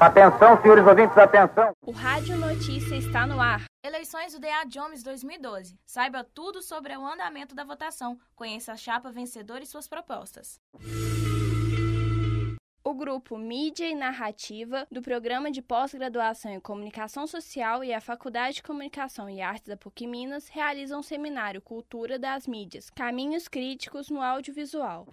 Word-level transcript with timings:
Atenção, 0.00 0.60
senhores 0.60 0.86
ouvintes, 0.86 1.16
atenção. 1.16 1.72
O 1.80 1.90
Rádio 1.90 2.36
Notícia 2.36 2.96
está 2.96 3.26
no 3.26 3.40
ar. 3.40 3.64
Eleições 3.82 4.34
do 4.34 4.40
DA 4.40 4.64
Jones 4.66 5.02
2012. 5.02 5.78
Saiba 5.86 6.22
tudo 6.22 6.60
sobre 6.60 6.94
o 6.94 7.06
andamento 7.06 7.54
da 7.54 7.64
votação. 7.64 8.18
Conheça 8.36 8.72
a 8.72 8.76
chapa 8.76 9.10
vencedora 9.10 9.64
e 9.64 9.66
suas 9.66 9.88
propostas. 9.88 10.60
O 12.88 12.94
grupo 12.94 13.36
Mídia 13.36 13.86
e 13.86 13.94
Narrativa 13.94 14.86
do 14.90 15.02
Programa 15.02 15.50
de 15.50 15.60
Pós-Graduação 15.60 16.50
em 16.50 16.58
Comunicação 16.58 17.26
Social 17.26 17.84
e 17.84 17.92
a 17.92 18.00
Faculdade 18.00 18.56
de 18.56 18.62
Comunicação 18.62 19.28
e 19.28 19.42
Artes 19.42 19.68
da 19.68 19.76
PUC 19.76 20.06
Minas 20.06 20.48
realizam 20.48 21.00
um 21.00 21.02
seminário 21.02 21.60
Cultura 21.60 22.18
das 22.18 22.46
Mídias, 22.46 22.88
Caminhos 22.88 23.46
Críticos 23.46 24.08
no 24.08 24.22
Audiovisual. 24.22 25.06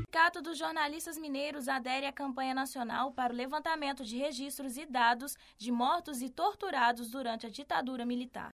Sindicato 0.00 0.42
dos 0.42 0.58
Jornalistas 0.58 1.16
Mineiros 1.16 1.68
adere 1.68 2.06
à 2.06 2.12
campanha 2.12 2.52
nacional 2.52 3.12
para 3.12 3.32
o 3.32 3.36
levantamento 3.36 4.04
de 4.04 4.16
registros 4.16 4.76
e 4.76 4.84
dados 4.84 5.36
de 5.56 5.70
mortos 5.70 6.20
e 6.20 6.28
torturados 6.28 7.12
durante 7.12 7.46
a 7.46 7.48
ditadura 7.48 8.04
militar. 8.04 8.50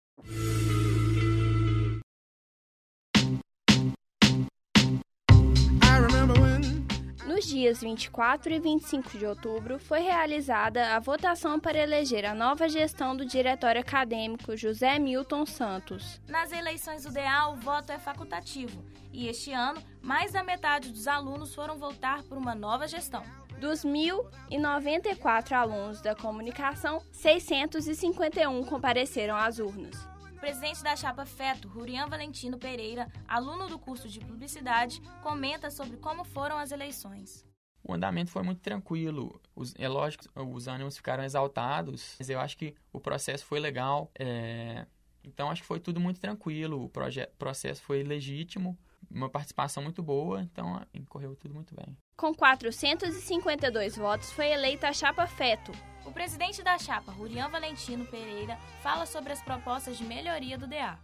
Dias 7.68 7.80
24 7.82 8.52
e 8.52 8.58
25 8.58 9.18
de 9.18 9.26
outubro, 9.26 9.78
foi 9.78 10.00
realizada 10.00 10.96
a 10.96 10.98
votação 10.98 11.60
para 11.60 11.78
eleger 11.78 12.24
a 12.24 12.34
nova 12.34 12.66
gestão 12.66 13.14
do 13.14 13.26
Diretório 13.26 13.80
Acadêmico 13.80 14.56
José 14.56 14.98
Milton 14.98 15.44
Santos. 15.44 16.18
Nas 16.26 16.50
eleições 16.50 17.04
do 17.04 17.12
DEA, 17.12 17.48
o 17.48 17.56
voto 17.56 17.92
é 17.92 17.98
facultativo 17.98 18.82
e 19.12 19.28
este 19.28 19.52
ano, 19.52 19.82
mais 20.00 20.32
da 20.32 20.42
metade 20.42 20.90
dos 20.90 21.06
alunos 21.06 21.54
foram 21.54 21.76
votar 21.76 22.22
por 22.22 22.38
uma 22.38 22.54
nova 22.54 22.88
gestão. 22.88 23.22
Dos 23.60 23.84
1.094 23.84 25.52
alunos 25.52 26.00
da 26.00 26.14
comunicação, 26.14 27.02
651 27.12 28.64
compareceram 28.64 29.36
às 29.36 29.58
urnas. 29.58 30.08
O 30.32 30.40
presidente 30.40 30.84
da 30.84 30.94
chapa 30.94 31.26
FETO, 31.26 31.68
Rurian 31.68 32.06
Valentino 32.06 32.56
Pereira, 32.56 33.08
aluno 33.26 33.66
do 33.66 33.78
curso 33.78 34.08
de 34.08 34.20
Publicidade, 34.20 35.02
comenta 35.20 35.68
sobre 35.68 35.96
como 35.96 36.22
foram 36.22 36.56
as 36.56 36.70
eleições. 36.70 37.44
O 37.88 37.94
andamento 37.94 38.30
foi 38.30 38.42
muito 38.42 38.60
tranquilo. 38.60 39.40
Os, 39.56 39.74
é 39.78 39.88
lógico, 39.88 40.24
os 40.36 40.68
ânimos 40.68 40.98
ficaram 40.98 41.24
exaltados, 41.24 42.16
mas 42.18 42.28
eu 42.28 42.38
acho 42.38 42.58
que 42.58 42.74
o 42.92 43.00
processo 43.00 43.46
foi 43.46 43.58
legal. 43.58 44.10
É... 44.18 44.86
Então, 45.24 45.50
acho 45.50 45.62
que 45.62 45.66
foi 45.66 45.80
tudo 45.80 45.98
muito 45.98 46.20
tranquilo. 46.20 46.84
O 46.84 46.90
processo 47.38 47.82
foi 47.82 48.02
legítimo, 48.02 48.78
uma 49.10 49.30
participação 49.30 49.82
muito 49.82 50.02
boa, 50.02 50.42
então 50.42 50.80
correu 51.08 51.34
tudo 51.34 51.54
muito 51.54 51.74
bem. 51.74 51.96
Com 52.14 52.34
452 52.34 53.96
votos, 53.96 54.30
foi 54.32 54.48
eleita 54.48 54.88
a 54.88 54.92
chapa 54.92 55.26
FETO, 55.26 55.72
o 56.04 56.12
presidente 56.12 56.62
da 56.62 56.78
chapa, 56.78 57.12
Rurian 57.12 57.48
Valentino 57.48 58.06
Pereira, 58.06 58.56
fala 58.82 59.06
sobre 59.06 59.32
as 59.32 59.42
propostas 59.42 59.98
de 59.98 60.04
melhoria 60.04 60.56
do 60.56 60.66
DA. 60.66 60.98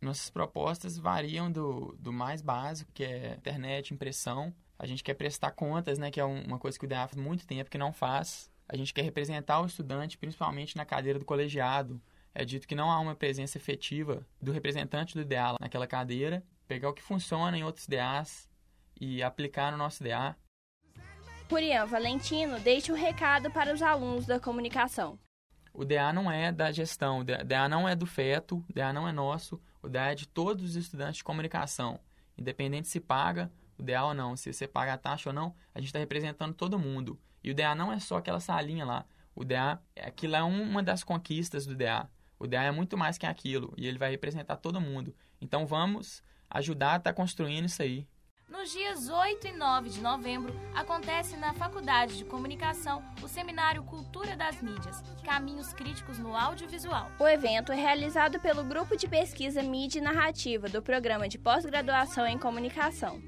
Nossas 0.00 0.30
propostas 0.30 0.98
variam 0.98 1.52
do, 1.52 1.94
do 1.98 2.12
mais 2.12 2.42
básico, 2.42 2.90
que 2.92 3.04
é 3.04 3.34
internet, 3.34 3.94
impressão. 3.94 4.52
A 4.82 4.86
gente 4.86 5.04
quer 5.04 5.14
prestar 5.14 5.52
contas, 5.52 5.96
né, 5.96 6.10
que 6.10 6.18
é 6.18 6.24
uma 6.24 6.58
coisa 6.58 6.76
que 6.76 6.84
o 6.84 6.88
DA 6.88 7.06
faz 7.06 7.14
muito 7.14 7.46
tempo 7.46 7.70
que 7.70 7.78
não 7.78 7.92
faz. 7.92 8.50
A 8.68 8.76
gente 8.76 8.92
quer 8.92 9.02
representar 9.02 9.60
o 9.60 9.66
estudante, 9.66 10.18
principalmente 10.18 10.76
na 10.76 10.84
cadeira 10.84 11.20
do 11.20 11.24
colegiado. 11.24 12.02
É 12.34 12.44
dito 12.44 12.66
que 12.66 12.74
não 12.74 12.90
há 12.90 12.98
uma 12.98 13.14
presença 13.14 13.56
efetiva 13.56 14.26
do 14.40 14.50
representante 14.50 15.16
do 15.16 15.24
DA 15.24 15.54
naquela 15.60 15.86
cadeira. 15.86 16.42
Pegar 16.66 16.88
o 16.88 16.92
que 16.92 17.00
funciona 17.00 17.56
em 17.56 17.62
outros 17.62 17.86
DAs 17.86 18.50
e 19.00 19.22
aplicar 19.22 19.70
no 19.70 19.78
nosso 19.78 20.02
DA. 20.02 20.34
Purian 21.48 21.86
Valentino 21.86 22.58
deixa 22.58 22.92
um 22.92 22.96
recado 22.96 23.52
para 23.52 23.72
os 23.72 23.82
alunos 23.82 24.26
da 24.26 24.40
comunicação. 24.40 25.16
O 25.72 25.84
DA 25.84 26.12
não 26.12 26.28
é 26.28 26.50
da 26.50 26.72
gestão, 26.72 27.20
o 27.20 27.24
DA 27.24 27.68
não 27.68 27.88
é 27.88 27.94
do 27.94 28.04
feto, 28.04 28.64
o 28.68 28.72
DA 28.72 28.92
não 28.92 29.06
é 29.06 29.12
nosso, 29.12 29.62
o 29.80 29.88
DA 29.88 30.10
é 30.10 30.14
de 30.16 30.26
todos 30.26 30.64
os 30.64 30.74
estudantes 30.74 31.18
de 31.18 31.24
comunicação. 31.24 32.00
Independente 32.36 32.88
se 32.88 32.98
paga 32.98 33.48
o 33.78 33.82
DA 33.82 34.04
ou 34.04 34.14
não, 34.14 34.36
se 34.36 34.52
você 34.52 34.66
paga 34.66 34.94
a 34.94 34.98
taxa 34.98 35.30
ou 35.30 35.34
não, 35.34 35.54
a 35.74 35.78
gente 35.78 35.88
está 35.88 35.98
representando 35.98 36.54
todo 36.54 36.78
mundo. 36.78 37.18
E 37.42 37.50
o 37.50 37.54
DA 37.54 37.74
não 37.74 37.92
é 37.92 37.98
só 37.98 38.18
aquela 38.18 38.40
salinha 38.40 38.84
lá. 38.84 39.04
O 39.34 39.44
DA, 39.44 39.80
aquilo 40.00 40.36
é 40.36 40.42
uma 40.42 40.82
das 40.82 41.02
conquistas 41.02 41.66
do 41.66 41.74
DA. 41.74 42.08
O 42.38 42.46
DA 42.46 42.64
é 42.64 42.70
muito 42.70 42.96
mais 42.96 43.18
que 43.18 43.26
aquilo 43.26 43.72
e 43.76 43.86
ele 43.86 43.98
vai 43.98 44.10
representar 44.10 44.56
todo 44.56 44.80
mundo. 44.80 45.14
Então 45.40 45.66
vamos 45.66 46.22
ajudar 46.50 46.94
a 46.94 46.96
estar 46.96 47.12
tá 47.12 47.14
construindo 47.14 47.66
isso 47.66 47.82
aí. 47.82 48.06
Nos 48.52 48.70
dias 48.70 49.08
8 49.08 49.46
e 49.46 49.52
9 49.52 49.88
de 49.88 50.02
novembro, 50.02 50.52
acontece 50.74 51.38
na 51.38 51.54
Faculdade 51.54 52.18
de 52.18 52.24
Comunicação 52.26 53.02
o 53.22 53.26
seminário 53.26 53.82
Cultura 53.82 54.36
das 54.36 54.60
Mídias 54.60 55.02
Caminhos 55.24 55.72
Críticos 55.72 56.18
no 56.18 56.36
Audiovisual. 56.36 57.10
O 57.18 57.26
evento 57.26 57.72
é 57.72 57.76
realizado 57.76 58.38
pelo 58.40 58.62
Grupo 58.62 58.94
de 58.94 59.08
Pesquisa 59.08 59.62
Mídia 59.62 60.00
e 60.00 60.02
Narrativa 60.02 60.68
do 60.68 60.82
Programa 60.82 61.30
de 61.30 61.38
Pós-Graduação 61.38 62.26
em 62.26 62.36
Comunicação. 62.36 63.22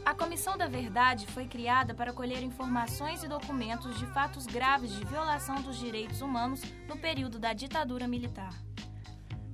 A 0.05 0.15
Comissão 0.15 0.57
da 0.57 0.67
Verdade 0.67 1.27
foi 1.27 1.47
criada 1.47 1.95
para 1.95 2.13
colher 2.13 2.43
informações 2.43 3.23
e 3.23 3.29
documentos 3.29 3.99
de 3.99 4.07
fatos 4.07 4.47
graves 4.47 4.93
de 4.93 5.05
violação 5.05 5.61
dos 5.63 5.79
direitos 5.79 6.23
humanos 6.23 6.63
no 6.89 6.97
período 6.97 7.39
da 7.39 7.53
ditadura 7.53 8.09
militar. 8.09 8.55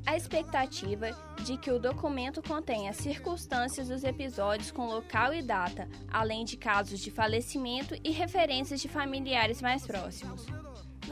A 0.07 0.17
expectativa 0.17 1.11
de 1.45 1.57
que 1.57 1.71
o 1.71 1.81
documento 1.81 2.41
contenha 2.41 2.93
circunstâncias 2.93 3.89
dos 3.89 4.05
episódios 4.05 4.71
com 4.71 4.87
local 4.87 5.35
e 5.35 5.43
data, 5.43 5.89
além 6.09 6.45
de 6.45 6.57
casos 6.57 7.01
de 7.01 7.11
falecimento 7.11 7.97
e 8.05 8.13
referências 8.13 8.81
de 8.81 8.89
familiares 8.89 9.61
mais 9.61 9.85
próximos. 9.85 10.47